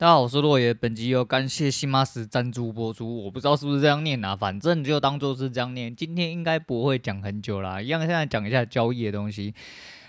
[0.00, 0.72] 大家好，我是洛爷。
[0.72, 3.24] 本集由感谢西马斯赞助播出。
[3.24, 5.92] 我不知道是不是这样念啊，反正就当做是这样念。
[5.96, 9.52] 今天应该不会讲很久啦，一样现在讲一下交易的东西。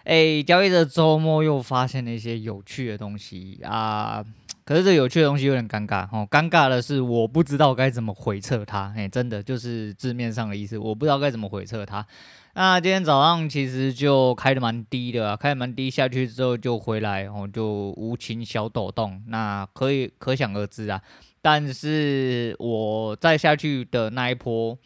[0.03, 4.23] 哎，交易的周末又发现了一些有趣的东西啊，
[4.63, 6.27] 可是这有趣的东西有点尴尬哦。
[6.29, 8.93] 尴尬的是，我不知道该怎么回撤它。
[8.95, 12.05] 哎，真的就是字面上的意思，我不知道该怎么回撤它。
[12.55, 21.01] 那今天早上其实就开的蛮低的，开的蛮低，下去之后就回来，哦，就无情小抖动，那可以可想而知啊。
[21.41, 24.77] 但是我再下去的那一波，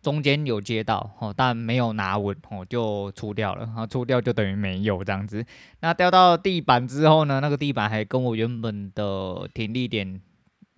[0.00, 5.44] 中间有接到，哦，但没有拿稳，哦，就出掉了，然后出掉就等于没有这样子。
[5.80, 10.20] 那掉到地板之后呢，那个地板还跟我原本的停利点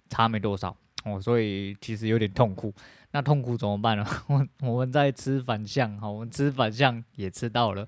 [0.09, 0.75] 差没多少，
[1.05, 2.73] 哦，所以其实有点痛苦。
[3.15, 4.05] 那痛苦怎么办呢？
[4.27, 7.87] 我我们在吃反向，好，我们吃反向也吃到了，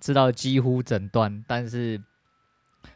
[0.00, 2.00] 吃到几乎整段，但是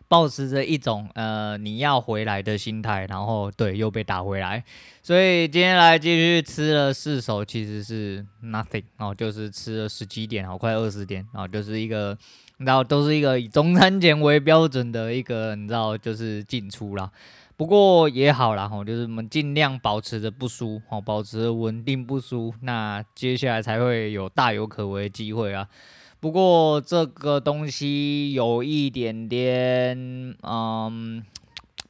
[0.09, 4.65] 抱持着一种呃你要回来的心态，然后对又被打回来，
[5.03, 12.17] 所以今天来继续吃了四手，其实是 nothing 哦，就是吃了十几点，好快二十点，然后就是一个
[12.57, 17.13] 你知道都是一个以中餐前为标准的一个你知道就是进出啦。
[17.57, 25.67] 不过也好啦，吼，就是我们尽量保持着不输，吼，保持着稳定不输，那接下来才会有大有可为的机会啊。
[26.21, 29.97] 不过这个东西有一点点，
[30.43, 31.25] 嗯，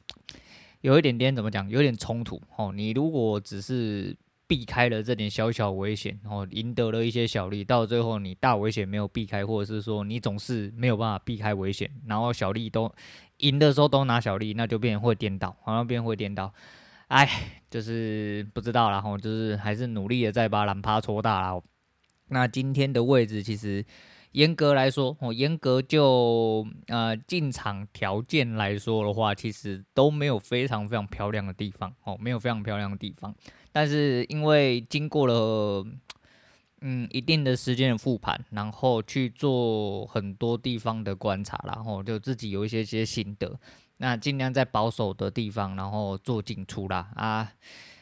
[0.79, 1.69] 有一点点怎么讲？
[1.69, 4.15] 有点冲突，吼，你如果只是
[4.47, 12.89] 避开了这点小小危险，然后赢得了一些小利，到最后你大危险没有避开，或者是说你总是没有办法避开危险，然后小利都。
[13.37, 16.51] 赢的时候都拿小利，那就变会颠倒，好像变会颠倒，
[17.07, 17.29] 哎，
[17.69, 21.61] 就是不知道啦，吼，就是还是努力的再把懒趴搓大啦。
[22.29, 23.85] 那今天的位置其实
[24.31, 33.35] 严格来说，哦，严格就呃进场条件来说的话，其实都没有非常非常漂亮的地方，哦，没有非常漂亮的地方。
[33.71, 35.85] 但是因为经过了。
[36.81, 43.59] 嗯，一定的时间的复盘，然后去做很多地方的观察，然后就自己有一些些心得。
[43.97, 47.51] 那尽量在保守的地方，然后做进出啦啊，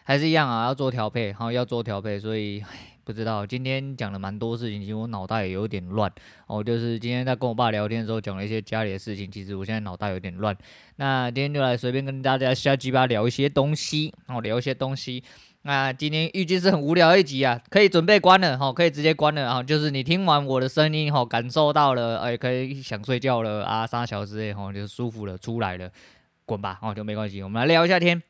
[0.04, 2.20] 还是一样啊，要做调配，好要做调配。
[2.20, 2.62] 所以
[3.06, 6.12] 不知道今天讲了蛮多事情，其实我脑袋也有点乱
[6.48, 6.62] 哦。
[6.62, 10.54] 就是今天在跟我爸聊天的时候，讲了一些家里的事情，其实我现在脑袋有点乱。
[10.98, 15.24] 那今天就来随便跟大家瞎鸡巴聊一些东西，然后聊一些东西。
[15.66, 19.64] 啊今天预计是很无聊一集啊，可以准备关了哈，可以直接关了啊。
[19.64, 25.90] 就是你听完我的声音哈，感受到了，哎，可以想睡觉了啊，三小时诶，哈，就舒服了，出来了，
[26.46, 27.42] 滚吧，哦，就没关系。
[27.42, 28.22] 我们来聊一下天。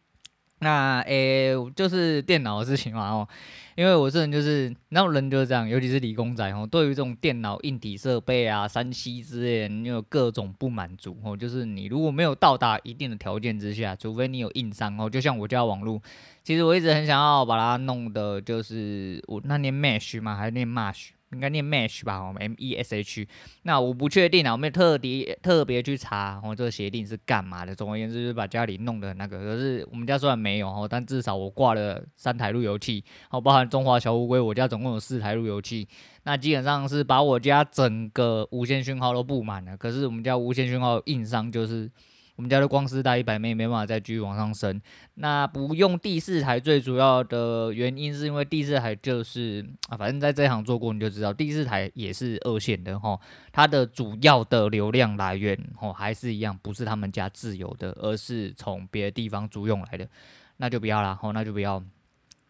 [0.59, 3.27] 那诶，就是电脑的事情嘛，哦，
[3.75, 11.35] 因为我这人就是，那种人就是这样，尤其是理工仔哦，对于这种电脑硬体设备啊、三 C 之类，你有各种不满足哦。
[11.35, 16.01] 就是你如果没有到达一定的条件之下，除非你有硬伤哦，就像我家网络。
[16.41, 23.27] 其实我一直很想要把它弄的，就是我那念 mesh 嘛，还是念 mesh，应该念 mesh 吧，我们，M E S H。
[23.63, 27.75] 那我不确定啊，我没有特别特别去查，哦，这个协定是干嘛的。
[27.75, 29.37] 总而言之，就是把家里弄得那个。
[29.37, 35.87] 可是我们家虽然没有哦，但至少我挂了三台路由器，哦，包含中华小乌龟，我家总共有四台路由器。
[36.23, 39.77] 那基本上是把我家整个无线讯号都布满了。
[39.77, 41.91] 可是我们家无线讯号硬伤就是。
[42.35, 44.81] 我们家的光丝带一百 M 没办法再继续往上升。
[45.13, 53.17] 那不用第四台最主要的原因是因为第四台就是啊，反正在这一行做过你就知道，第四台也是二线的齁。
[53.53, 60.05] 它的主要的流量来源齁还是一样，不是他们家自有的，而是从别的地方租用来的。
[60.57, 61.81] 那就不要啦齁，那就不要，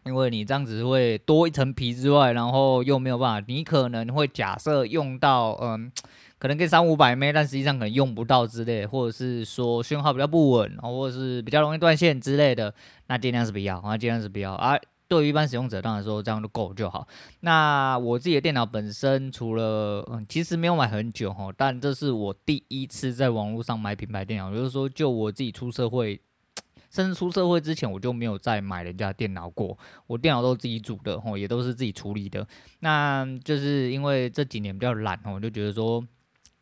[0.04, 5.92] 因为你这样子会多一层皮之外，然后又没有办法，你可能会假设用到嗯。
[6.38, 12.74] 可能跟三五百 M，但实际上可能用不到之类，或者是说讯号比较不稳，或者是比较容易断线之类的，
[13.06, 14.78] 那尽量是不要，啊，尽量是不要啊。
[15.08, 17.06] 对于一般使用者，当然说这样就够就好。
[17.40, 26.20] 那我自己的电脑本身，除了嗯，其实没有买很久哈，但这是我第一次在网络上买品牌电脑，就是说，就我自己出社会，
[26.90, 29.78] 甚至出社会之前，我就没有再买人家电脑过。
[30.08, 32.44] 我电脑都是自己组的，吼，也都是自己处理的。
[32.80, 36.04] 那就是因为这几年比较懒，我就觉得说。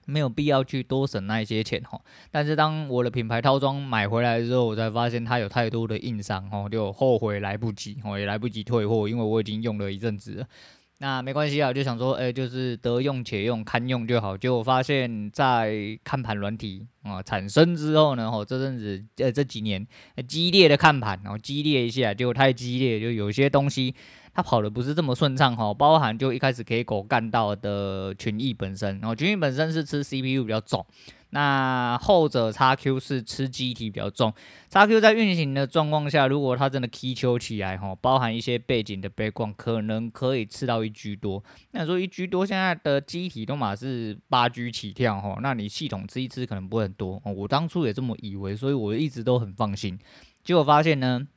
[0.06, 10.46] 没有必要去多省那一些钱哈，但是当我的品牌套装买回来之后，我才发现它有太多的硬伤哈，就后悔来不及哦，也来不及退货，因为我已经用了一阵子了。
[10.98, 14.36] 那没关系啊，就想说，哎，就是得用且用，堪用就好。
[14.36, 19.84] 结果发现，在看盘软体啊产生之后呢，哦，这阵子呃这几年
[20.28, 23.94] 激烈的看盘，然后激烈一下，结果太激烈，就有些东西。
[24.34, 30.84] 它跑的不是这么顺畅哈，包含就一开始可以狗干到的群益本身，然后群益本身是吃 CPU 比较重，
[31.30, 34.34] 那后者 XQ 是吃机体比较重
[34.72, 41.40] ，XQ 在运行的状况下，如果它真的 key 修起来哈，包含一些背景的 background，可能可以吃到一 G 多。
[41.70, 47.22] 那说一 G 多现在的机体都嘛是八 G 起跳哈，那你系统吃一吃可能不会很多。
[47.24, 49.96] 我当初也这么以为，所以我一直都很放心。
[50.42, 51.28] 结果发现呢。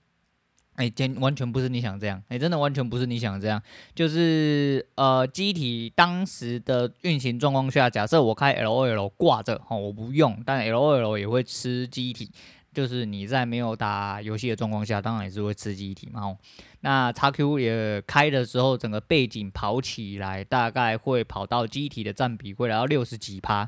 [0.78, 3.60] 哎，真完全不是你想这样，哎，真的完全不是你想这样，
[3.96, 12.30] 就是呃，机体当时的运行状况下，假设我开 LOL 挂着，哈，我不用，但 LOL 也会吃机体，
[12.76, 16.38] 就是你在没有打游戏的状况下，当然也是会吃机体嘛，哦，
[16.82, 23.68] 那 XQ 也开的时候，整个背景跑起来，大概会跑到机体的占比会来到六十几趴。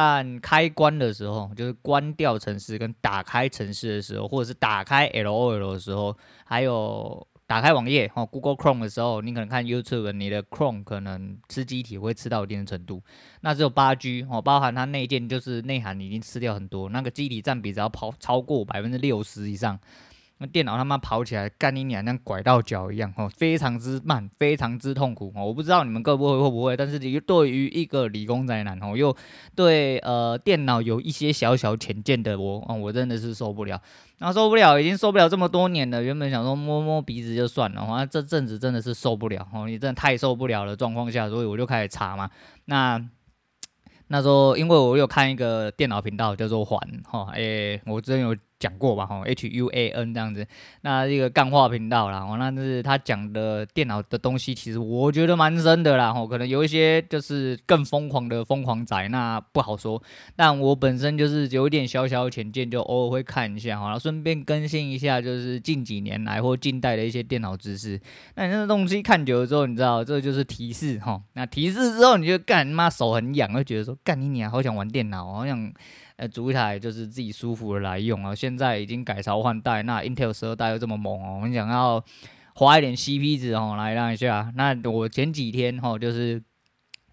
[0.00, 13.02] 但开关的时候，就是关掉程式跟打开程式的时候，或者是打开 LOL 的时候，还有打开网页哦，Google Chrome 的时候，你可能看 YouTube，你的 Chrome 可能吃机体会吃到一定的程度。
[13.40, 19.76] 那只有八 G 哦，包含它内建就是内涵已经吃掉很多，那个机体占比只要跑超过百分之六十以上。
[20.40, 25.44] 那电脑他妈跑起来干你娘，像拐到脚一样哦，非常之慢，非常之痛苦哦。
[25.44, 29.16] 我不知道你们各位会不会，但是对于一个理工宅男哦，又
[29.56, 33.80] 对呃电脑有一些小小浅见的我哦，我真的是受不了。
[34.18, 36.00] 那受不了，已经受不了这么多年了。
[36.02, 42.30] 原本想说摸摸鼻子就算了，那这阵子真的是受不了哦，你真的太受不了的状况下，所以我就开始查嘛。
[42.66, 43.04] 那
[44.06, 48.36] 那时候因为我有看一个电脑频道叫做环哈，诶、我之前有。
[48.58, 50.46] 讲过吧，吼，H U A N 这样子，
[50.82, 60.02] 那一个干话频道啦，哦，那是他讲的电脑的东西，其实我觉得蛮深的啦，吼，可能有一些就是更疯狂的疯狂仔，那不好说。
[60.34, 68.00] 但我本身就是有一点小小浅见，就偶尔会看一下，哈，顺便更新一下，就是近几年来或近代的一些电脑知识。
[68.34, 75.72] 那你那个东西看久了之后，你知道，这就是提示，哈，那提示之后，你就干你，妈手很痒，会觉得说，干你娘，好想玩电脑，好想。
[76.18, 78.34] 呃，主一台就是自己舒服的来用啊。
[78.34, 82.04] 现在已经改朝换代，那 Intel 十二代又这么猛哦，我们想要
[82.56, 84.52] 花一点 CP 值哦，来让一下。
[84.56, 86.42] 那我前几天哈，就是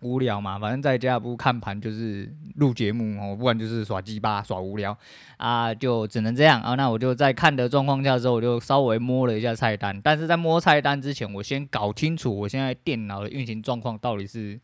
[0.01, 4.97] 无聊嘛，反正在家不看盘就是录节目哦，不然就是耍鸡巴耍无聊
[5.37, 6.73] 啊，就只能这样啊。
[6.73, 14.59] 那我就在看的状况下之后，我就稍微摸了一下菜单，但是在摸菜单之前，我先搞清楚我现在电脑的运行状况到底是。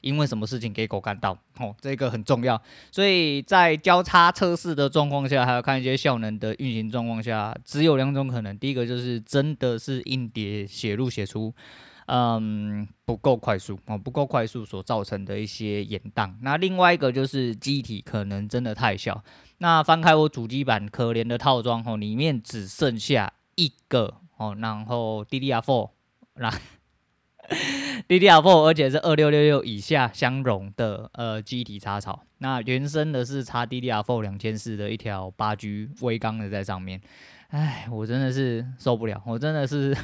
[0.00, 1.36] 因为什么事情给狗干到？
[1.58, 2.60] 哦，这个很重要。
[2.90, 8.58] 所以在交叉测试的状况下，还要看一些效能的运行状况下，只有两种可能。
[8.58, 11.54] 第一个就是真的是硬碟写入写出，
[12.06, 16.34] 嗯，不够快速哦，不够快速所造成的一些延宕。
[16.42, 19.22] 那另外一个就是机体可能真的太小。
[19.58, 25.90] 那翻开我主机板可怜的套装哦，里面只剩下一个哦，然后 DDR4
[26.34, 26.52] 那。
[28.08, 37.00] DDR4，而且是二六六六以下相容的呃机体插槽，那原生的是插 DDR4 两千四的一条八 G 微刚的在上面，
[37.48, 39.96] 哎，我真的是受不了，我真的是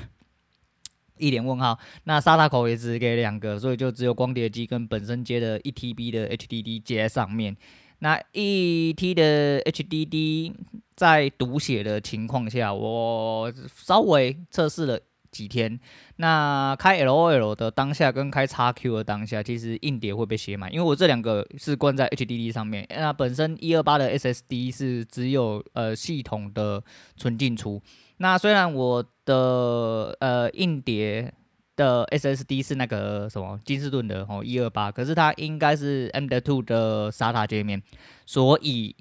[1.19, 1.79] 一脸问号。
[2.05, 7.57] 那 SATA 口也只给两个，所以就只有光碟机跟本身接的一 TB 的 HDD 接在上面。
[8.01, 10.53] 那一 T 的 HDD
[10.95, 15.01] 在读写的情况下，我稍微测试了。
[15.37, 15.79] 几天，
[16.17, 22.87] 那开 LOL 的当下跟开 XQ 的当下，其实硬碟会被写满，因为我这两个是关在 HDD 上面。
[22.89, 26.83] 那本身一二八的 SSD 是只有呃系统的
[27.17, 27.83] 存进出。
[28.17, 31.31] 那虽然我的呃硬碟
[31.77, 37.83] 的 SSD 是那个什么金士顿的哦一二八，可是它应该是 M.2 的 SATA 界面，
[38.25, 38.97] 所以。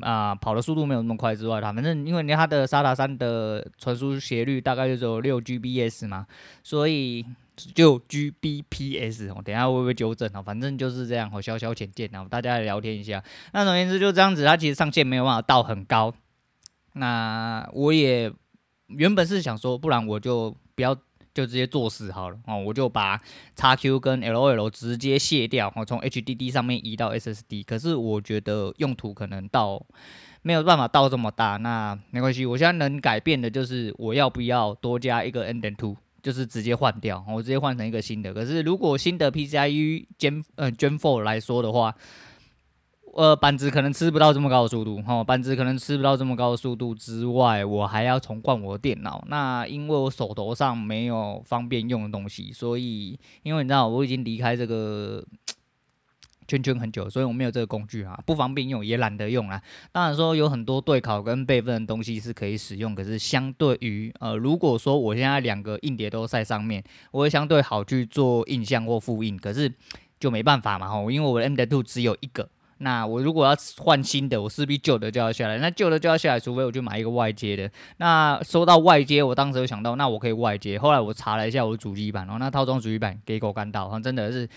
[0.00, 6.26] 啊，跑的速度没有那么快之外，它反正因为你它的 SATA 三的传输斜率大概就只有六 Gbps 嘛，
[6.62, 7.24] 所以
[7.56, 10.42] 就 Gbps 哦，等下会不会纠正哦？
[10.42, 13.22] 反正就是这样哦，消消浅见哦，大家来聊天一下。
[13.52, 16.14] 那总而言之就这样子，它其实上限没有办法到很高。
[16.94, 18.32] 那我也
[18.86, 20.96] 原本是想说，不然我就不要。
[21.34, 23.20] 就直接做死好了哦，我就把
[23.56, 27.64] XQ 跟 LOL 直接卸掉哦，从 HDD 上面移到 SSD。
[27.64, 29.82] 可是我觉得用途可能到
[30.42, 32.44] 没有办法到这么大，那没关系。
[32.44, 38.34] 我现在能改变的就是我要不要多加一个 M.2，就是直接换掉，我直接换成一个新的。
[38.34, 41.94] 可是如果新的 PCIe Gen 呃 Gen 4来说的话，
[43.14, 49.22] 呃，板子可能吃不到这么高的速度，哈，板子可能吃不到这么高的速度之外，我还要重灌我的电脑。
[49.28, 55.22] 那因为我手头上没有方便用的东西，所以因为你知道我已经离开这个
[56.48, 59.60] 圈圈很久，所以我没有这个工具啊，不方便用，也懒得用啊。
[59.92, 69.70] 当然说有很多对拷跟备份的东西是可以使用，可是相对于呃，如果说我现在两个硬碟都在上面，我会相对好去做印象或复印，可是
[70.18, 72.48] 就没办法嘛，哈，因为我的 M.2 只有一个。
[72.82, 75.58] 那我如果要换新的，我势必旧的就要下来。
[75.58, 77.70] 那旧的就要下来，除非我就买一个外接的。
[77.98, 80.78] 那说到外接，我当时有想到，那我可以外接。
[80.78, 84.48] 后来我查了一下我的主机板，然后那套装主机板给狗干到，真的是，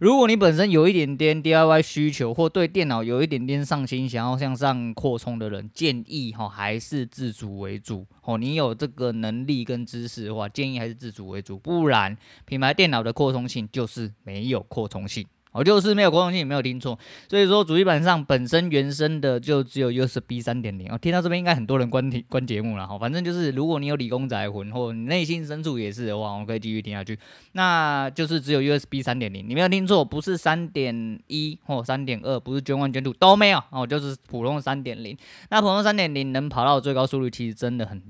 [0.00, 8.38] 如果你本身有一点点 DIY 需求，或对电脑有一点点上心，想要向上扩充的人，建议哈还是自主为主哦。
[8.38, 15.26] 你有这个能力跟知识的话，建议还是自主为主，不然品牌电脑的扩充性就是没有扩充性。
[15.54, 16.98] 我就是没有扩充性，没有听错。
[17.30, 20.88] 所以说主机板上本身原生的就只有 USB 三点零。
[20.90, 22.98] 我听到这边应该很多人关听关节目了哈。
[22.98, 27.16] 反正就是如果你有理工宅魂，或你内心深处也是的话，我可以继续听下去。
[27.52, 35.16] 那就是只有 USB 三点零，你没有听错，不是三点一或三点二，不是 Gen 1 Gen 2都没有哦，就是普通的三点零。
[35.50, 38.02] 那普通三点零能跑到最高速率，其实真的很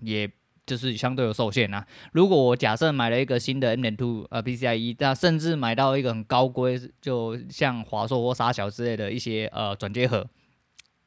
[0.00, 0.30] 也。
[0.66, 1.86] 就是相对有受限啊。
[2.12, 10.26] 如果我假设买了一个新的 M.2 呃 PCIe，那甚至买到一个很高规，就像华硕或沙小之类的一些呃转接盒，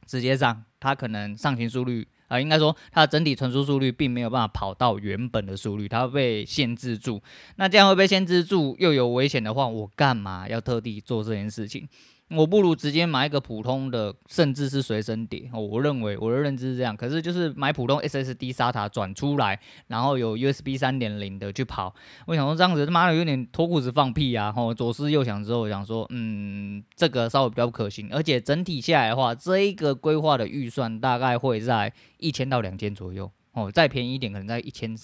[0.05, 7.21] 直接上它可能上行速率啊、应该说它的整体传输速率并没有办法跑到原本的速率，它被限制住。
[7.57, 11.87] 那这样会被限制住又有危险的话，我干嘛要特地做这件事情？
[12.31, 15.47] 我不如直接买一个普通的，甚至是随身碟。
[15.53, 21.93] 我认为我的认知是这样，可是就是买普通 SSD SATA 转出来，然后有 USB 三点零的去跑。
[22.25, 24.51] 我想说这样子他妈的有点脱裤子放屁啊！
[24.51, 28.09] 吼，左思右想之后，我想说，嗯，这个稍微比较不可行。
[28.11, 33.31] 而且整体下来的话，这一个规划的预算大概会在一千到两千左右。
[33.51, 34.97] 哦，再便宜一点可能在一千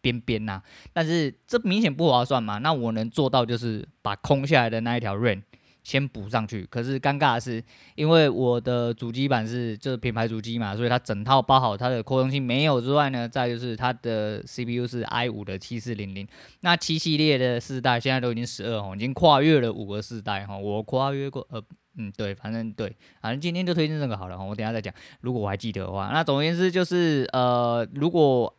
[0.00, 0.60] 边边呐。
[0.92, 2.58] 但是这明显不划算嘛。
[2.58, 5.42] 那我能做到就是把空下来的那一条 r a n。
[5.86, 7.62] 先补上去，可是尴尬的是，
[7.94, 16.26] 因为我的主机板是就是品牌主机嘛，所以它整套包好，它的扩充性没有之外呢，再就是它的 CPU 是 i 五的七四零零，
[16.62, 21.62] 那七系列的四代现在都已经十二哦，已经跨越了五个四代哈，我跨越过呃
[21.98, 28.52] 嗯对，反正对，反正今天就推荐这个好了，我等下再讲，如果我还记得的话，那总而言之就是呃，如果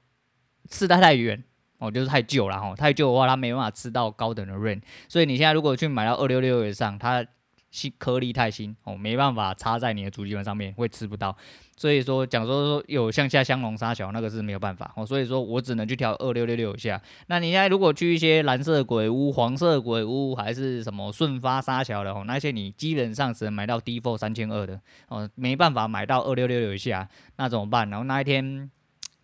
[0.70, 1.44] 四代太远。
[1.80, 7.26] 哦，就是太旧了哈，太旧的话它没办法吃到高等的 RAM，所以你现在如果去买到二六六以上，它
[7.70, 11.36] 新颗粒太新哦，没办法插在你的主机板上面，会吃不到。
[11.76, 17.00] 所以说讲说说有向下相容沙小那个是没有办法哦，所以说我只能去调二六六六以下。
[17.28, 24.80] 那你现在如果去一些蓝色鬼屋、黄色鬼屋，还是什么顺发沙小的哦，那些你基本上只能买到 Default 三千二的
[25.10, 27.88] 哦，没办法买到二六六六以下，那怎么办？
[27.92, 28.72] 然后那一天。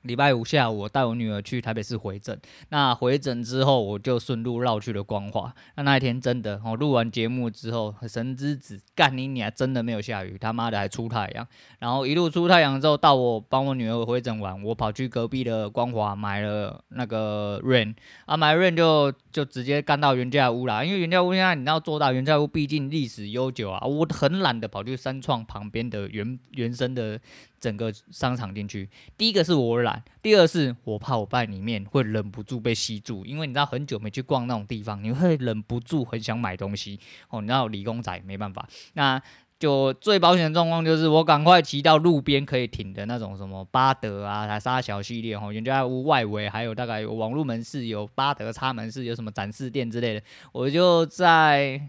[0.04, 2.38] 礼拜五下午，我带我女儿去台北市回诊。
[2.70, 5.54] 那回诊之后，我就顺路绕去了光华。
[5.76, 11.48] 那那一天真的，我录完节目之后，神之子干你你还真的没有下雨，他妈的还出太阳。
[11.80, 17.96] 然后一路出太阳之后，到我帮我女儿回诊完，我跑去隔壁的光华买了那个 rain
[18.26, 20.84] 啊，买 rain 就就直接干到原价屋啦。
[20.84, 27.18] 因为原价屋现在你要做到原价屋，毕竟历史悠久啊，我很懒得跑去三创旁边的原原生的。
[27.64, 37.40] 整个商场进去，第一个是我懒，第二是我怕我在里面会忍不住被吸住，因为你知道很久没去逛那种地方，你会忍不住很想买东西哦。
[37.40, 39.22] 你知道理工仔没办法，那
[39.58, 51.82] 就最保险的状况就是我赶快骑到路边可以停的那种什么巴德啊、还沙小系列哦，人家屋外围还有大概有网络门市、有巴德插门市、有什么展示店之类的，我就在。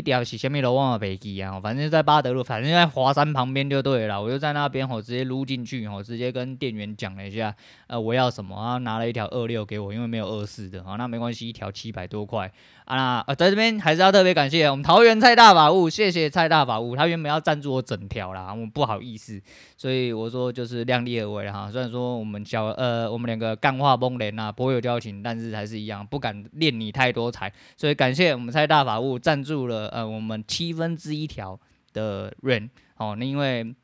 [0.00, 4.20] 一条是虾米路我嘛袂记啊，反正在巴德路，反正在华山旁边就对了。
[4.20, 7.54] 我就在那边吼，直接撸进去吼，直接跟店员讲了一下，
[7.86, 12.50] 呃，我要什么，然后拿了一条二六给我，因为没有二四的，啊，那没关系，一条七百多块。
[12.86, 19.40] 啊，呃，在这边还是要特别感谢我们桃园蔡大法务，谢谢蔡大法务，他原本要赞助我整条啦，我不好意思，
[19.76, 21.70] 所以我说就是量力而为哈。
[21.70, 31.58] 虽然说我们小呃，我们两个干话崩脸啊，颇有交情，但是还是一样不敢敛你太多财，所以感谢我们蔡大法务赞助了呃我们七分之一条
[31.92, 33.74] 的 RAM 哦，那因为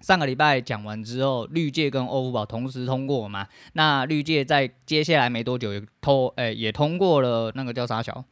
[0.00, 8.24] 上个礼拜讲完之后，绿界跟欧福宝同时通过嘛，那绿界在接下来没多久也通，诶、也通过了那个叫啥小。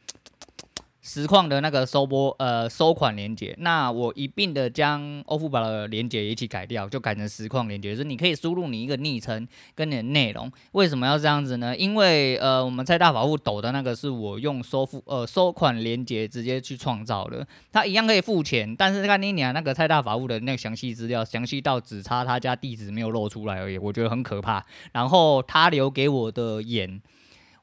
[1.04, 10.48] 实况的那个收播呃收款连接，那我一并的将欧付宝的连接一起改掉，就改成实况连接，就是你可以输入你一个昵称跟你的内容。
[10.70, 11.76] 为什么要这样子呢？
[11.76, 24.64] 因为呃我们蔡大法务抖的那个是我用收付呃收款连接直接去创造的，它一样可以付钱，但是看你俩那个蔡大法务的那个详细资料，详细到只差他家地址没有露出来而已，我觉得很可怕。
[24.92, 27.02] 然后他留给我的言。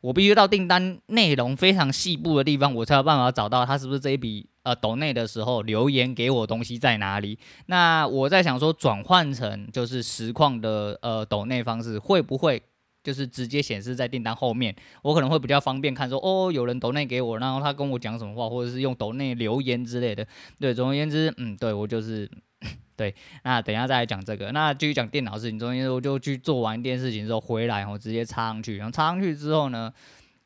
[0.01, 7.37] 我必须到订单内容非常细部的地方，我才有办法找到他是不是这一笔呃抖内的时候留言给我东西在哪里。
[7.65, 12.61] 那我在想说转换成就是实况的呃抖内方式会不会
[13.03, 20.25] 就是直接显示在订单后面，我可能会比较方便看说，哦，有人抖内给我，然后他跟我讲什么话，或者是用抖内留言之类的。
[20.59, 22.29] 对，总而言之，嗯，对我就是，
[22.95, 23.13] 对。
[23.43, 25.57] 那等一下再来讲这个，那继续讲电脑事情。
[25.59, 29.93] 中间，我就去做完一件事情之后回来，我直接插上去，然后插上去之后呢，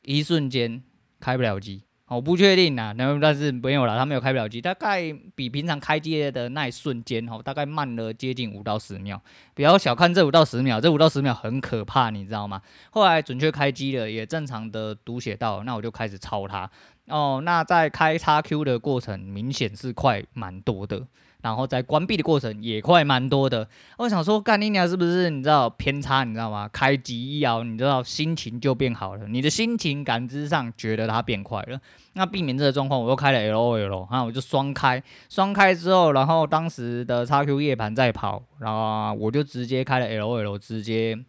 [0.03, 0.81] 一瞬间
[1.19, 1.83] 开不了机。
[2.09, 5.01] 我不确定呐，然后但是没有了，他没有开不了机，大概
[5.33, 9.19] 比平常开机的那一瞬间，哦，大概慢了接近五到十秒。
[9.55, 12.61] 不要小看这五到十秒，这五到十秒很可怕，你知道吗？
[12.91, 16.69] 后来准确开机了，也正常的读写到，那我就开始抄它。
[17.07, 21.07] 哦，那在开叉 Q 的过程，明显是快蛮多的。
[21.43, 26.69] 然后在关闭的过程也快蛮多的，我想说，干你娘是不是你知道偏差，你知道吗？
[26.71, 31.77] 开机一摇，你知道心情就变好了，你的心情感知上觉得它变快了。
[32.13, 41.19] 那避免这个状况，我又开了 LOL，然后我就双开，双开之后，然后当时的 XQ 夜盘在跑，然后我就直接开了 LOL，直接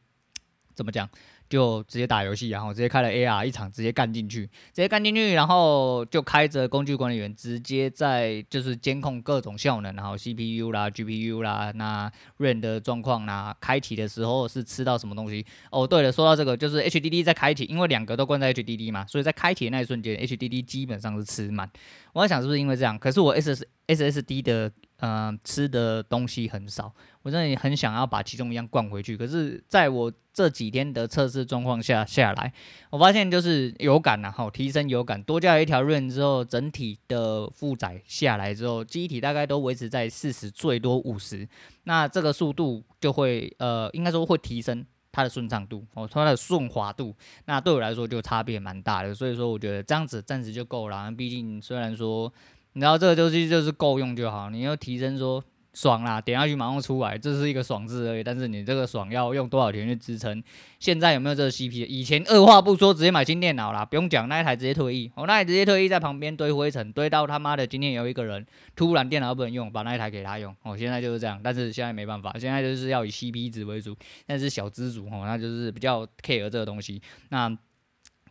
[0.74, 1.08] 怎么讲？
[1.48, 15.44] 就直接打游戏，然后直接开了 AR 一场，直接干进去，直接干进去，然后就开着工具管理员，直接在就是监控各种效能，然后 CPU 啦、GPU 啦、那 RAM 的状况啦，开启的时候是吃到什么东西？
[15.70, 21.70] 哦，对了，说到这个，就是 HDD 在开启，因为两个都关在 HDD 嘛，所以在开启的那一瞬间，HDD 基本上是吃满。
[22.12, 22.98] 我在想是不是因为这样？
[22.98, 24.72] 可是我 SS SSD 的。
[25.00, 26.90] 嗯、吃的东西很少，
[27.24, 29.16] 我真的很想要把其中一样灌回去。
[29.16, 32.52] 可是，在我这几天的测试状况下下来，
[32.90, 41.48] 我发现就是有感呐，好，提升有感，多加一条润之后，整体的负载下来之后，机体大概都维持在四十，最多五十。
[41.84, 47.16] 那这个速度就会呃，应该说会提升它的顺畅度哦，它的顺滑度。
[47.46, 51.10] 那对我来说就差别蛮大的，所以说我觉得这样子暂时就够了。
[51.10, 52.32] 毕竟虽然说。
[52.76, 55.40] 你知道这个东西就是够用就好，你要提升说
[55.74, 58.22] 爽啦，点下去马上出来，这是一个爽字而已。
[58.24, 60.42] 但是你这个爽要用多少钱去支撑？
[60.78, 61.84] 现在有没有这个 CP？
[61.86, 65.10] 以前二话不说直接买新电脑啦，不用讲，那一台直接退役。
[65.16, 70.54] 我那台直接退役在旁边堆灰尘，堆到他妈的今天有一个人突然电脑不能用，把那一台给他用。
[70.62, 77.02] 哦，现在就是这样，但是现在没办法，现在就是要以 CP 值为主，但是小资族哦，那就是比较 care 这个东西。
[77.30, 77.56] 那。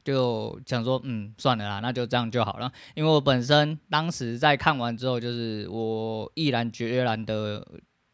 [0.04, 2.72] 就想说，嗯，算了啦，那就这样就好了。
[2.96, 7.66] 因为我本身当时在看完之后，就是我毅然决然的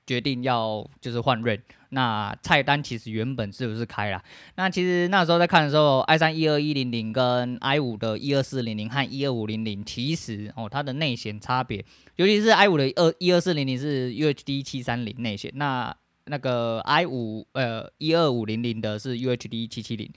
[0.05, 1.59] 决定要就是换锐。
[1.91, 4.23] 那菜单其实原本是不是开了？
[4.55, 11.83] 那其实那时候在看的时候，i 三一二一零零跟 i 五的一二四零零和一二五零零，其实哦它的内显差别，
[12.17, 20.07] 尤其是 i 五的二一二四零零是 UHD 七三零内显，那那个 i 五呃一二五零零的是 UHD 七七零。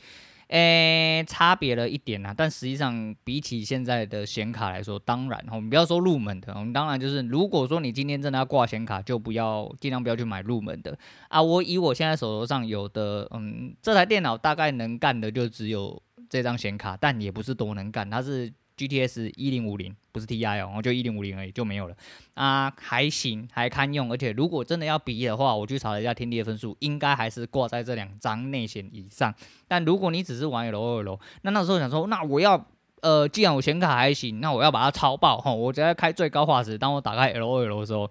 [0.53, 11.41] 诶、差别了一点啊，但实际上比起现在的显卡来说，当然，我们不要说入门的，我们当然就是，如果说你今天真的要挂显卡，就不要尽量不要去买入门的啊。
[11.41, 18.53] 我以我现在手头上有的，嗯，这台电脑大概能干的就只有这张显卡，但也不是多能干，它是。
[18.77, 21.97] GTS 一零五零不是 TI 哦，我就一零五零而已，就没有了
[22.35, 24.11] 啊，还行，还堪用。
[24.11, 29.35] 而且如果真的要比的话，我去查了一下天地的分数，应该还是挂在这两张内显以上。
[29.69, 32.67] 但如果你只是玩 LOL，那那时候想说，那我要
[33.01, 36.77] 呃，既然我显卡还行，那我要把它超爆哈，我直接开最高画质。
[36.79, 38.11] 当我打开 LOL 的时候。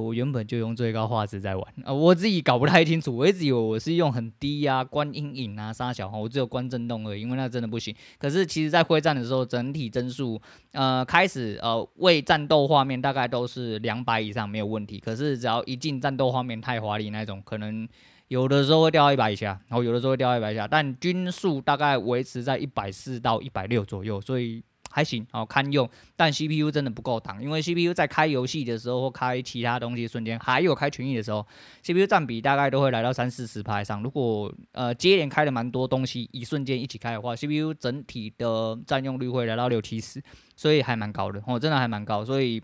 [0.00, 7.94] 我原本就用最高画质在玩，呃，我自己搞不太清楚，我一直以为我是用很低呀、啊，关阴影啊，杀小，我只有关震动而已，因为那真的不行。
[8.18, 10.40] 可是其实，在会战的时候，整体帧数，
[10.72, 14.98] 呃，开始呃，为战斗画面大概都是两百以上没有问题。
[14.98, 17.86] 可是只要一进战斗画面太华丽那种，可能
[18.28, 24.62] 有的时候会掉到一百以下，然后有的时候会掉到一百以下，但均数大概维持在一百四到一百六左右，所以。
[24.92, 31.46] 还行，哦堪用，但 CPU 真的不够挡，因为 CPU 在开游戏的时候或开其他东西瞬间，还有开群益的时候
[31.82, 34.02] ，CPU 占比大概都会来到三四十趴上。
[34.02, 40.22] 如果呃接连开了蛮多东西，一瞬间一起开的话，CPU 整体的占用率会来到六七十，
[40.54, 42.24] 所以还蛮高的，哦，真的还蛮高。
[42.24, 42.62] 所以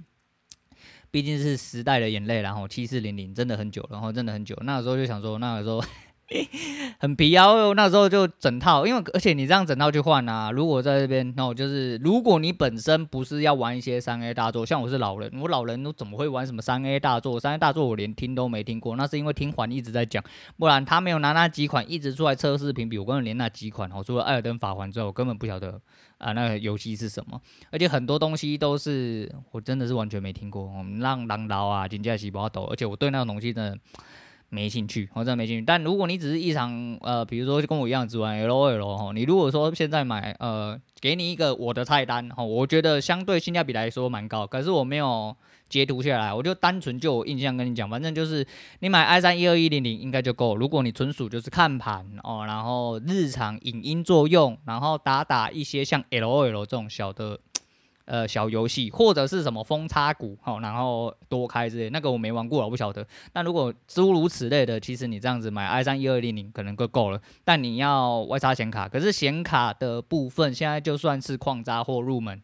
[1.11, 4.55] 毕竟是时代的眼泪，然后七四零零真的很久，然后真的很久。
[4.63, 5.83] 那个时候就想说，那个时候。
[7.01, 7.47] 很皮啊！
[7.75, 17.41] 那时候就整套，因为而且你这样整套去换啊，如果在这边，那我就是，如果你本身不是要玩一些三 A 大作，像我是老人，我老人都怎么会玩什么三 A 大作？
[17.41, 20.23] 三 A 大作我连听都没听过，那是因为听环一直在讲，
[20.59, 25.81] 不然他没有拿那几款一直出来测试评比，我根本连那几款，我除了艾尔登法环之后，我根本不晓得
[26.19, 33.79] 啊那个游戏是什么，而且很多东西都是我真的是完全没听过，我们让狼刀啊、金甲西不要抖，而且我对那种东西真的。
[34.51, 35.65] 没兴趣，我真的没兴趣。
[35.67, 45.37] 但如果你只是一场呃，比如说跟我一样只玩 LOL 哈，你如果说现在买呃，给你一个我的菜单哈，我觉得相对性价比来说蛮高，可是我没有
[45.69, 48.47] 截图下来，我就单纯就我印象跟你讲，反正就是
[48.79, 50.57] 你买 i 三一二一零零应该就够。
[50.57, 57.39] 如果你纯属就是看盘哦，然后日常影音作用，然后打打一些像 LOL 这种小的
[58.09, 63.07] 呃小游戏，或者是什么风插股哦，然后多开之类，那个我没玩过，我不晓得。
[63.33, 67.21] 但如果诸如此类的，其实你这样子买 i 三一二零零可能够够了。
[67.45, 72.43] 但你要外插显卡，可是显卡的部分现在就算是矿渣或入门，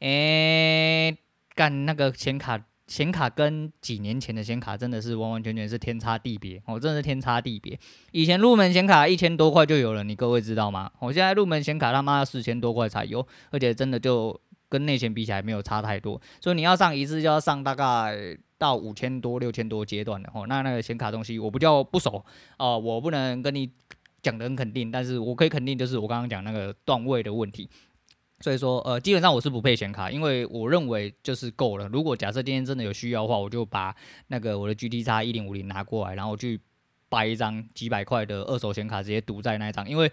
[0.00, 1.18] 诶。
[1.54, 7.76] 干那个显卡，显卡跟几年前的显卡真的是完完全全是天差地别哦，真的是天差地别。
[8.12, 10.88] 以前入门显卡一千多块就有了，你各位知道吗？
[11.00, 16.20] 我现在入门显卡他妈四千多块才有，而且真的就跟内显比起来没有差太多。
[16.40, 20.46] 所以你要上一次就要上大概到五千多、六千多阶段的哦。
[20.46, 22.24] 那那个显卡东西我不叫不熟
[22.58, 23.70] 哦、我不能跟你
[24.22, 27.68] 讲得很肯定，但是我可以肯定就是我刚刚讲那个段位的问题。
[28.40, 31.88] 所以说，呃，基本上我是不配显卡，因为我认为就是够了。
[31.88, 33.92] 如果假设今天真的有需要的话，我就把
[34.28, 36.60] 那个我的 GTX 一零五零拿过来，然后去
[37.08, 40.08] 掰一张几百块的二手显卡，直接独在那一张，因为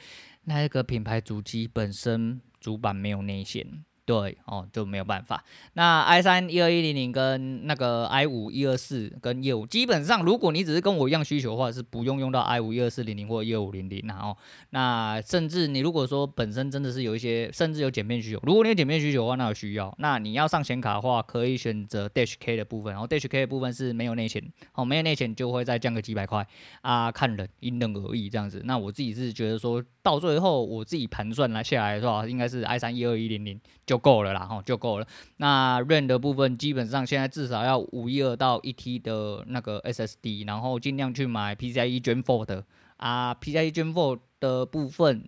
[0.45, 3.83] 那个品牌主机本身主板没有内显。
[4.05, 5.43] 对哦，就没有办法。
[5.73, 14.01] 那 i 三一二一零零跟那个 i 五一二四跟业务，基本上如果你只是跟我一样需求的话，是不用用到 i 五一二四零零或一二五零零。
[14.05, 14.37] 然后，
[14.69, 19.93] 那甚至你如果说本身真的是有一些，甚至有剪片需求，如果你有剪片需求的话，那有需要。
[19.97, 22.93] 那你要上显卡的话，可以选择 Dash K 的部分。
[22.93, 26.45] 然后 Dash K 的部分是没有内显，哦，没有内显就会再降个几百块
[26.81, 28.61] 啊，看人因人而异这样子。
[28.65, 35.07] 那我自己是觉得说到最后，我自己盘算来下来的话，应该是 i 三一二一零零就够了啦，吼就够了。
[35.37, 42.63] 那 RAM 的部分基本上现在至少要五一二到一 T 的那个 SSD，然后尽量去买 PCIe Gen 4的
[42.97, 45.27] 啊，PCIe Gen 4的部分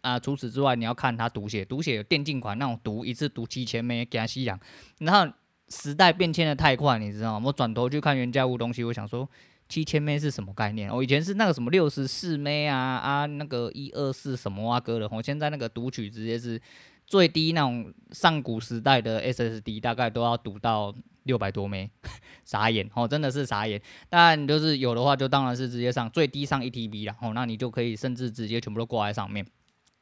[0.00, 0.18] 啊。
[0.18, 4.58] 除此之外，你要看它读写，读写有电竞款那种读一次读七千枚，给它吸氧。
[5.00, 5.30] 然后
[5.68, 7.46] 时代变迁的太快，你知道吗？
[7.46, 9.28] 我转头去看原价物东西，我想说
[9.68, 10.94] 七千枚是什么概念？
[10.94, 16.60] 我以前是那个什么六十四枚啊啊，那个一二四什么啊哥的，我现在那个读取直接是。
[17.06, 20.92] 最低那种上古时代的 SSD 大概都要读到
[21.24, 21.90] 六百多枚，
[22.46, 23.78] 傻眼哦，真的是傻眼。
[24.08, 29.46] 但就是有的话，就当然是直接上最低上一 TB 了哦，那你就可以甚至直接全部都挂在上面。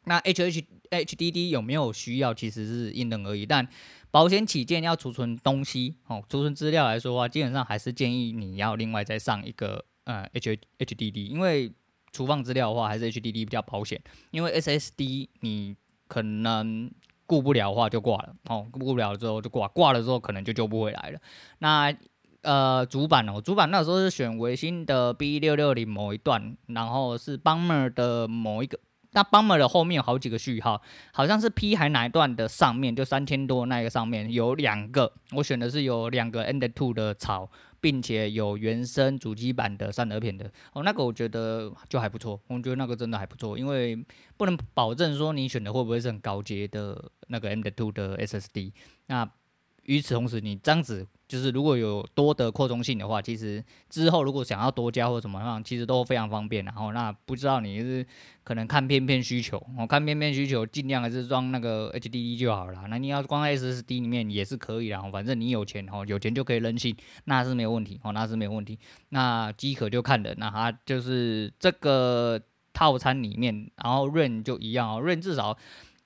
[0.05, 3.45] 那 HH HDD 有没有需要，其实是因人而异。
[3.45, 3.67] 但
[4.13, 11.73] 保险起见，要储存东西哦，储存资料来说的话，基本上还是建议你要另外再上一个呃 H HDD，因为
[12.13, 14.01] 储放资料的话，还是 HDD 比较保险。
[14.31, 15.75] 因为 SSD 你。
[16.09, 16.91] 可能
[17.25, 21.19] 顾不了的话就挂了，哦，顾不了之后就挂，挂了之后可能就救不回来了。
[21.61, 21.91] 那
[22.43, 28.79] 呃，主板哦，主板那时候是选维新的 B 六六零某一段，然后是 Bummer 的某一个，
[29.13, 37.51] 那 Bummer 的后面有好几个序号，好像是 P 还哪一段的上面就三千多那一个上面有两个，我选的是有两个 End Two 的槽。
[37.83, 43.97] 并且有原生主机版的散热片的哦，那个我觉得就还不错，我觉得那个真的还不错，因为
[44.37, 48.71] 不能保证说你选的会不会是很高阶的那个 M.2 的 SSD，
[49.07, 49.29] 那。
[49.85, 56.65] 与此同时，你这样子就是如果有多的扩充性的话，其实之后如果想要多加或怎么样，其实都非常方便。
[56.65, 58.07] 然后那不知道你是
[58.45, 62.85] 可能看片片需求，我看片片需求尽量还是装那个 HDD 就好了。
[62.89, 68.79] 那你要装 SSD 里面也是可以的，反正你有钱哦，有钱就可以任性，那是没有问题哦，那是没有问题。
[69.09, 72.41] 那机壳就看人，那它就是这个
[72.73, 75.57] 套餐里面，然后润就一样哦润至少。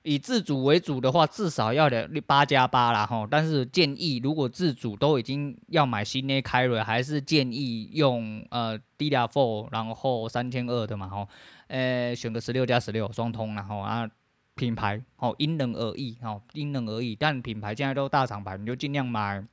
[0.03, 3.27] 以自主为主的话，至少要的八加八啦吼。
[3.29, 11.27] 但是建议，如果自主都已经要买新的凯瑞，还是建议用呃 DDR4，然后三千二的嘛吼。
[11.67, 14.09] 呃，选个十六加十六双通，然后啊
[14.55, 17.15] 品牌哦因人而异哦因人而异。
[17.15, 19.45] 但品牌现在都大厂牌，你就尽量买。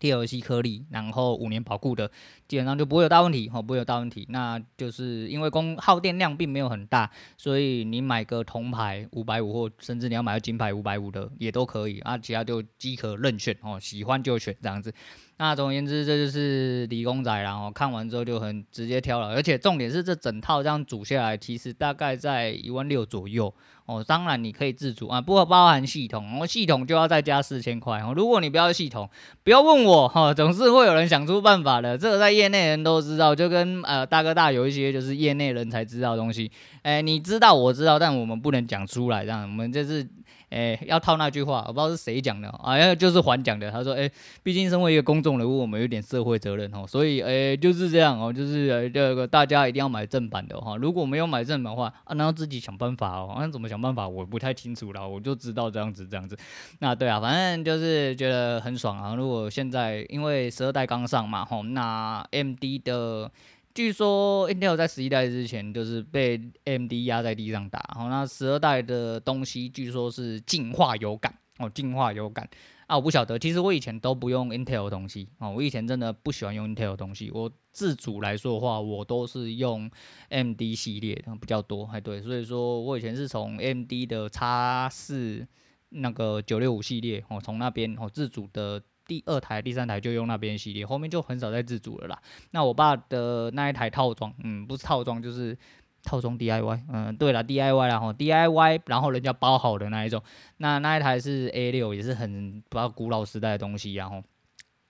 [0.00, 2.10] TLC 颗粒，然后五年保固的，
[2.48, 4.26] 基本上就不会有大问题，哦，不会有大问题。
[4.30, 12.18] 那就是因为功耗电量并没有很大，所以你买个铜牌五百五，或甚至你要买个金牌五百五的也都可以啊。
[12.18, 14.92] 其他就即可任选哦，喜欢就选这样子。
[15.36, 23.52] 那总而言之，这就是理工仔，然后看完之后就很直接挑了，而且重点是这整套这样组下来，其实大概在一万六左右
[23.86, 24.02] 哦。
[24.06, 28.14] 当然你可以自组啊，不过包含系统，然后系统就要再加四千块哦。
[28.14, 29.10] 如果你不要系统，
[29.42, 36.48] 不要问我哈，总是会有人想出办法的，这个在业内人都知道，就跟呃大哥大有一些就是业内人才知道的东西，
[36.82, 40.06] 哎，你知道我知道，但我们不能讲出来，这样我们这是。
[40.54, 43.68] 哎，要套那句话，我不知道是谁讲的，好像就是还讲的。
[43.72, 44.08] 他说：“哎，
[44.44, 56.36] 毕竟身为一个公众人物，我们有点社会责任哦，所以诶、欸、就是这样哦，就是这个大家一定要买正版的哈，如果没有买正版的话啊，那要自己想办法哦，那怎么想办法我不太清楚了，我就知道这样子这样子，
[56.78, 59.16] 那对啊，反正就是觉得很爽啊。
[59.16, 63.28] 如果现在因为十二代刚上嘛吼，那 MD 的。
[63.74, 72.48] 据说 Intel 在十一代之前就是被 AMD 压在地上打，好，那十二代的东西据说是进化有感哦，进化有感
[72.86, 79.90] 啊，我不晓得，其实我以前都不用 Intel 的东西哦，我以前真的不喜欢用 Intel 的东西，我自主来说的话，我都是用
[80.30, 85.46] MD 系列的比较多，还对，所以说我以前是从 MD 的 X 四
[85.88, 88.80] 那个九六五系列哦，从那边哦自主的。
[89.06, 92.18] 第二台、第三台就用那边系列，后面就很少再自主了啦。
[92.50, 95.56] 那我爸的那一台套装，嗯，不是套装就是
[96.02, 100.22] 套装 DIY，嗯，对了，DIY 然后 DIY，然后人家包好的那一种，
[100.58, 104.22] 那那一台是 A 六，也是很比较古老时代的东西，然后。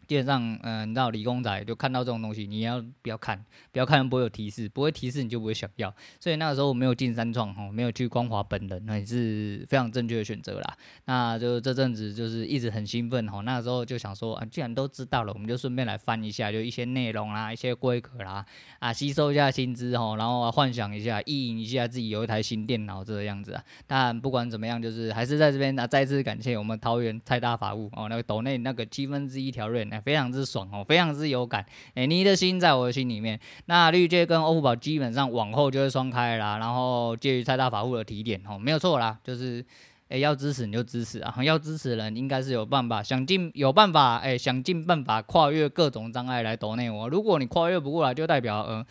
[0.07, 3.45] 基本上，嗯、呃，你知道理工仔就看到这种东西，你要不要看？
[3.73, 5.93] 不要看，不会有提示，不会提示你就不会想要。
[6.21, 10.77] 所以那个时候我没有进三创哈，没有去光华本人，那也是非常正确的选择啦。
[11.07, 18.45] 那就这阵子就是一直很兴奋哈，那个时候就想说啊，既然都知道了，我们就顺便来翻一下，就一些内容啦，一些规格啦，
[18.79, 23.65] 啊，吸收一下新知哈，然后幻想一下，意淫一下自己有一台新电脑这个样子啊。
[23.87, 29.69] 但不管怎么样，就是还是在这边啊，再次感谢我们桃园蔡大法务哦，那个斗内那个七分之一条
[30.01, 31.65] 非常之爽哦，非常之有感。
[31.95, 33.39] 哎、你的心在我的心里面。
[33.67, 36.59] 那绿界跟欧付宝基本上往后就会双开啦。
[36.59, 39.65] 然后介于蔡大法务的提点哦，没有错啦，就是
[40.09, 47.09] 哎、要支持你就支持啊，要支持的人应该是有办法，想尽有办法哎、想尽办法跨越各种障碍来夺内我。
[47.09, 48.85] 如果你跨越不过来，就代表嗯。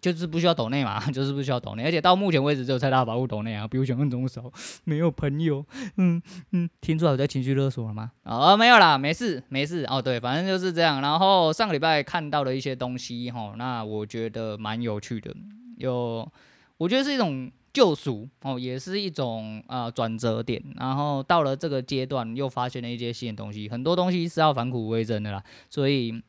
[0.00, 4.50] 就是不需要抖内嘛， 就是不需要抖内，而且到目前为止只有蔡大法务抖内啊，比我想象中少，
[4.84, 5.64] 没有朋友，
[5.96, 6.20] 嗯
[6.52, 8.12] 嗯，听出来我在情绪勒索了吗？
[8.24, 11.00] 哦，没有啦，没事没事哦，对，反正就是这样。
[11.00, 15.34] 然后上个礼拜看到了一些东西哈，那我觉得蛮有趣的，
[15.76, 16.30] 有
[16.76, 20.62] 我觉得是一种救赎哦，也是一种啊转折点。
[20.76, 26.22] 然后到了这个阶段，又发现了一些新的东西，很多东西是要返璞归真的啦，所以，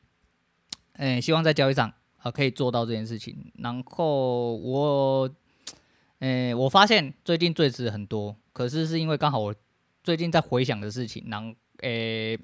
[0.93, 1.93] 哎，希望在交易上。
[2.21, 3.51] 啊，可以做到这件事情。
[3.57, 5.29] 然后我，
[6.19, 9.55] 诶、我发现最近赘词很多，可是是因为刚好我
[10.03, 12.37] 最近在回想的事情，然后诶、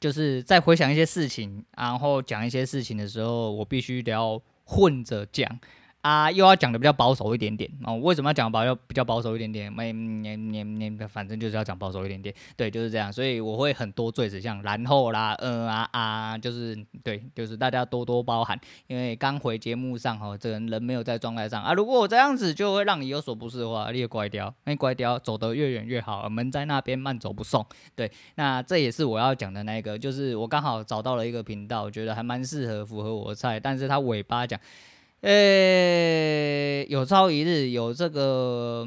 [0.00, 5.60] 就是在回想一些事情，然后讲一些事情的时候，我必须得要混着讲。
[6.04, 7.96] 啊，又要讲的比较保守一点点哦。
[7.96, 9.72] 为什么要讲保要比较保守一点点？
[9.72, 12.34] 没，你你你，反正就是要讲保守一点点。
[12.58, 13.10] 对，就是这样。
[13.10, 18.60] 所以我会很多赘词，像然后啦，呃啊啊，就是对，就是大家多多包涵。
[18.86, 21.72] 因为刚回节目上哦，这个人没有在状态上啊。
[21.72, 26.28] 如果我这样子就会让你有所不适的话，你也乖掉，那乖掉，走得越远越好。
[26.28, 27.64] 门在那边，慢走不送。
[27.96, 34.60] 对，那这也是我要讲的那个，就是我刚好找到了一个频道，我觉得还蛮适合符合我的菜，但是他尾巴讲。
[35.24, 38.86] 诶、有朝一日有这个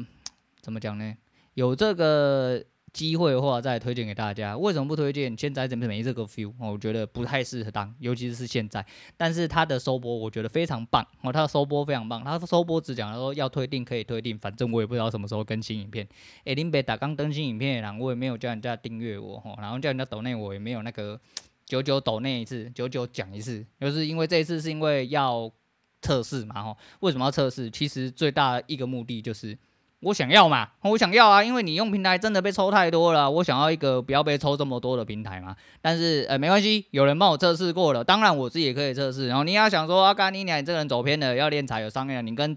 [0.60, 1.16] 怎么讲呢？
[1.54, 4.56] 有这个机会的话，再推荐给大家。
[4.56, 5.36] 为什么不推荐？
[5.36, 6.54] 现在怎么没这个 feel？
[6.60, 8.86] 我觉得不太适合当，尤其是现在。
[9.16, 12.22] 但是他的收播，我觉得非常棒哦，他的收播非常棒。
[12.22, 16.06] 他的收播只讲说要推定可以推定，反正我也不知道什么时候更新影片。
[16.44, 21.20] 诶，林北打刚更新影片，然后我也没有叫人家订阅我，然后叫人家抖内我也没有那个
[21.66, 25.52] 九九抖内一次，九九讲一次，就是因为这一次是因为要。
[26.00, 27.70] 测试嘛，吼，为什么要测试？
[27.70, 29.56] 其实最大的一个目的就是
[30.00, 35.56] 我想要嘛，我想要啊，因为你用平台真的被抽太多了，我想要一个不要被抽这么多的平台嘛。
[35.82, 39.26] 但是呃，没关系，有人帮我测试过了，当然我自己也可以测试。
[39.26, 42.56] 然后你要想说啊，干你娘，你这个人走偏了，要练财有商量，你跟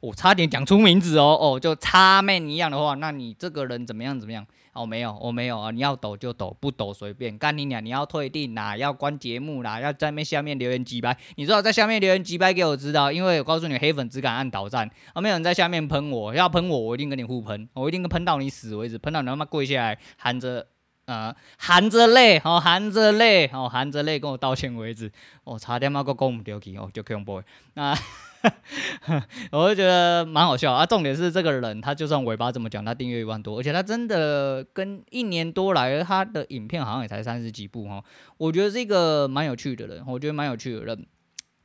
[0.00, 4.46] 我差点讲出名字哦哦，就差妹一样的话，那你这个人怎么样怎么样？
[4.78, 5.72] 哦，没有，我、没有啊！
[5.72, 7.36] 你要抖就抖，不抖随便。
[7.36, 7.84] 干你娘！
[7.84, 11.18] 你要退订啦，要关节目啦，要在那下面留言几百。
[11.34, 14.88] 你知道在下面留言几百给我知道，因为我告诉你，黑粉只敢按倒赞。
[15.14, 20.68] 哦，没有人在下面喷我，要喷我，我一定跟你互喷，我一定喷到你死为止，喷到你他妈跪下来，含着
[21.06, 25.10] 呃含着泪，哦含着泪，哦含着泪跟我道歉为止。
[25.42, 27.42] 哦，差点妈个讲唔掉去，哦就恐怖。
[27.74, 27.92] 那。
[29.50, 30.86] 我就觉得蛮好笑啊！
[30.86, 38.02] 重点是这个人，他就算尾巴这么讲，他订阅一万多，而且他真的跟一年多来，他的影片好像也才三十几部哈。
[38.36, 41.06] 我觉得是一个蛮有趣的人，我觉得蛮有趣的人。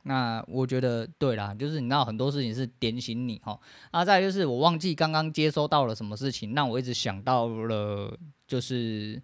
[0.02, 3.58] 那我觉得对啦，就是你知道很多事情是点醒你哈。
[3.90, 9.22] 啊，再就是我忘记刚刚接收到了什么事情，让我一直想到了，就是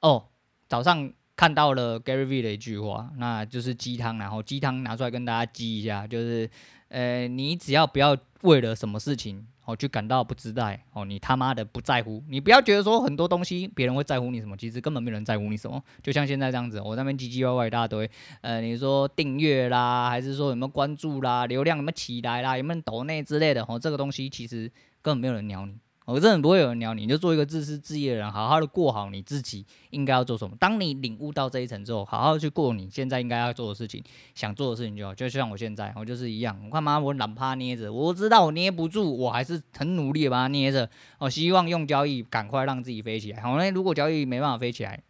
[0.00, 0.24] 哦，
[0.68, 1.12] 早上。
[1.38, 6.50] 看到了 Gary V 的一句话，那就是鸡汤，然后鸡汤拿出来跟大家鸡一下，就是，
[6.88, 15.82] 呃，你只要不要为了什么事情哦去感到不自在哦，你他妈的不在乎，你不要觉得说很多东西别人会在乎你什么，其实根本没有人在乎你什么。
[16.02, 24.70] 就像现在这样子，我那边唧唧歪歪一大堆，呃，你说订阅啦，还是说有没有关注啦，流量有没有起来啦，有没有抖内之类的哦，这个东西其实
[25.02, 25.76] 根本没有人鸟你。
[26.08, 30.56] 我真的不会有人鸟你，你就做一个自私自利的人，好好的过好你自己应该要做什么。
[30.58, 34.02] 当你领悟到这一层之后，好好去过你现在应该要做的事情，
[34.34, 35.14] 想做的事情就好。
[35.14, 36.58] 就像我现在，我就是一样。
[36.64, 36.98] 我干嘛？
[36.98, 40.88] 我懒趴捏着，我知道我捏不住，我还是很努力的把它捏着。
[41.18, 43.42] 我希望用交易赶快让自己飞起来。
[43.42, 45.02] 好，那如果交易没办法飞起来，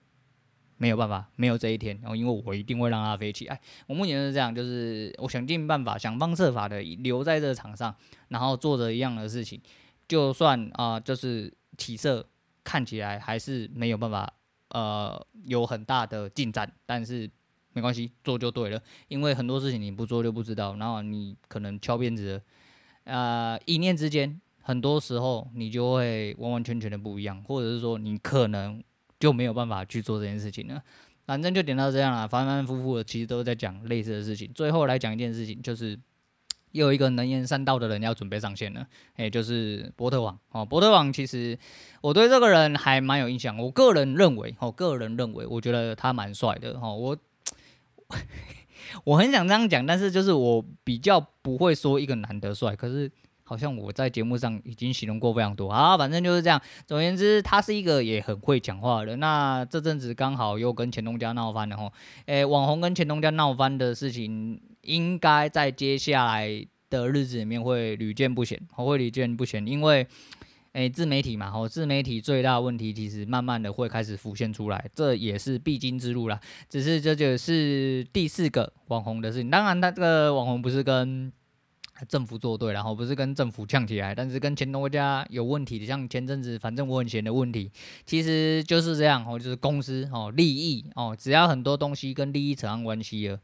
[0.79, 1.97] 没有办法，没有这一天。
[2.03, 3.61] 然后因为我一定会让它飞起来。
[3.87, 7.95] 我目前是这样，就是我想尽办法，想方设法的留在这个场上，
[8.31, 9.61] 然后做着一样的事情。
[10.09, 12.27] 就算啊、就是起色
[12.65, 14.33] 看起来还是没有办法，
[14.71, 17.31] 呃，有很大的进展，但是
[17.75, 18.83] 没关系，做就对了。
[19.09, 22.43] 因为很多事情你不做就不知道，然后你可能敲鞭子，
[23.05, 28.83] 呃，一念之间，很多时候你就会完完全全的不一样，或者是说你可能
[29.21, 30.83] 就没有办法去做这件事情了。
[31.27, 34.51] 反正就点到这样了，反反复复的，其实都在讲类似的事情。
[34.55, 35.99] 最后来讲一件事情，就是。
[36.73, 40.65] 又有一个能言善道的人要准备上线了，哎，就是波特王哦。
[40.65, 41.59] 波特王其实
[42.03, 46.95] 我对这个人还蛮有印象，我个人认为，哦，个人认为，我觉得他蛮帅的哦。
[46.95, 47.17] 我
[49.05, 53.11] 我很想这样讲，但是就是我比较不会说一个男的帅，可是
[53.45, 55.97] 好像我在节目上已经形容过非常多啊。
[55.97, 56.61] 反正就是这样。
[56.87, 59.19] 总而言之，他是一个也很会讲话的人。
[59.21, 61.91] 那这阵子刚好又跟前东家闹翻了哈，
[62.27, 64.61] 哎，网红跟前东家闹翻的事情。
[64.89, 70.07] 应该在接下来的日子里面会屡见不鲜，会屡见不鲜，因为，
[70.73, 76.41] 诶，自媒体嘛，吼，自媒体最大问题其实慢慢的会开始浮现出来，这也是必经之路啦。
[76.71, 81.31] 只是这就是第四个网红的事情，当然，他这个网红不是跟
[82.09, 87.71] 政府作对，然后不是跟政府呛起来，但是跟前东家有问题的，像前阵子反正我很闲的问题，
[88.07, 93.41] 其实就是这样，哦，就是公司哦，利益哦，只要很多东西跟利益扯上关系了。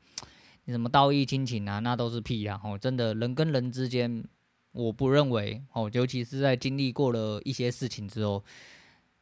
[0.67, 2.61] 你什么道义亲情啊，那都是屁啊！
[2.65, 4.25] 哦，真的人跟人之间，
[4.73, 8.43] 我不认为哦，尤其是在经历过了一些事情之后，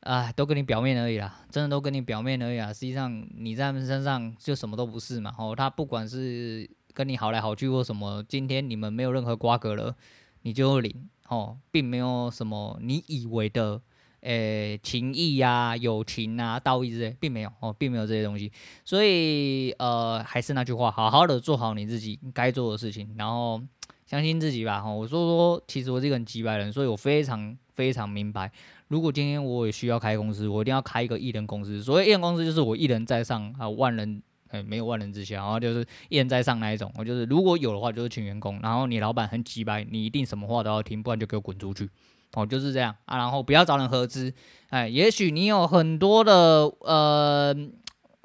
[0.00, 2.72] 啊，都跟你表面而已啦，真的都跟你表面而已啊。
[2.72, 5.34] 实际上你在他们身上就什么都不是嘛。
[5.36, 9.96] 哦，他不管是跟你好来好去或什么，今天你们没有任何瓜葛了，
[10.42, 13.82] 你就领哦，并没有什么你以为的。
[14.22, 18.50] 诶、情义呀、啊、友情啊、道义之类，并没有哦，并没有这些东西。
[18.84, 23.60] 所以，呃，还是那句话，好好的做好你自己该做的事情，然后
[24.06, 24.80] 相信自己吧。
[24.80, 28.50] 哈，我说说，其实我是一个很机掰人，所以我非常非常明白，
[28.88, 31.82] 如果今天我也需要开公司，我一定要开一个一人公司。
[31.82, 36.92] 所谓一人公司，就是我一人在上啊，万人诶、欸，没有万人之下，然后就是一人在上那一种。
[36.96, 41.88] 我就是如果有的话，就是请员工，然后你老板很机掰，你一定什么话都要听，不然就给我滚出去。
[42.34, 42.94] 哦，就是这样。
[43.04, 44.32] 啊，然后不要找人合资，
[44.70, 47.54] 哎，也许你有很多的呃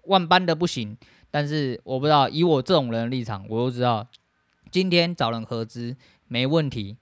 [0.05, 0.97] 万般的不行，
[1.29, 4.07] 但是我不知道，以我这种人的立场，我就知道，
[4.71, 5.95] 今天找人合资
[6.27, 6.97] 没问题，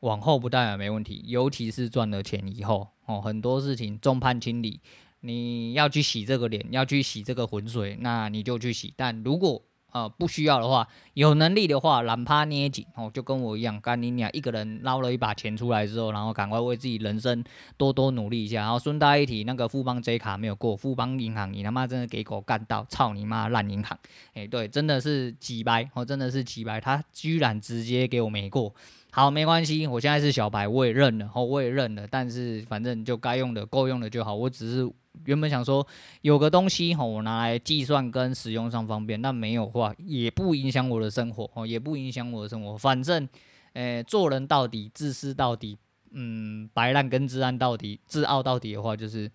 [0.00, 4.80] 往后不代表没问题，尤其是赚了钱以后，哦，很多事情众叛亲离，
[5.20, 9.62] 你要去洗这个脸，要去洗这个浑水，那你就去洗，但如果
[9.98, 17.42] 呃，不需要的话，有能力的话，懒趴捏紧哦，就跟我一样，干你娘一个人捞了一把钱出来之后，然后赶快为自己人生
[17.76, 18.60] 多多努力一下。
[18.60, 23.98] 然后顺带一提，那个富邦 J 卡没有过，富邦银行你他妈真的给狗干到，操你妈烂银行！
[24.34, 28.72] 哎，对，真的是鸡掰哦，真的是鸡掰，他居然直接给我没过。
[29.18, 32.06] 好，没关系，我现在是小白，我也认了，吼，我也认了。
[32.08, 34.88] 但是反正就该用的够用的就好，我只是。
[35.24, 35.84] 原本想说
[36.20, 42.78] 有个东西吼，我拿来计算跟使用上方便，那没有话也不影响我的生活哦，也不影响我的生活。
[42.78, 43.28] 反正，
[43.72, 45.76] 诶、做人到底，自私到底，
[46.12, 49.28] 嗯，白烂跟自暗到底，自傲到底的话，就是。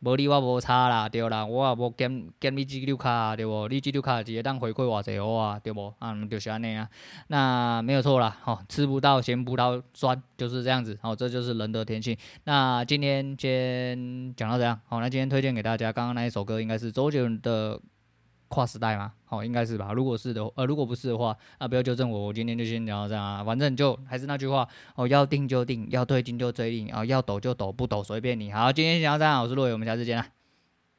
[0.00, 3.68] 无你我无差啦，对啦，我也无减减你几溜卡，对无？
[3.68, 5.92] 你几溜卡直接当回馈偌济我啊，对无？
[5.98, 6.88] 啊，就是安尼啊，
[7.26, 12.16] 那没有错啦，吼，吃不到嫌葡萄酸，就是这样子，哦，这就是人的天性。
[12.44, 17.80] 那今天先讲到这样，好，那今天推荐给大家，刚刚那一首歌应该是周杰伦的。
[18.48, 19.12] 跨时代吗？
[19.24, 19.92] 好，应该是吧。
[19.92, 22.26] 如果是的，呃，如果不是的话，啊，不要纠正我。
[22.26, 23.44] 我今天就先聊到这样啊。
[23.44, 28.50] 反正就还是那句话，哦，要定就定，要推进就追定，啊，要抖就抖，不抖随便你。
[28.50, 30.37] 好，今天先聊到这样，我是洛伟，我们下次见啦。